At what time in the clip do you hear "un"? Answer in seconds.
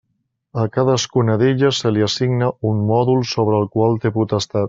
2.71-2.81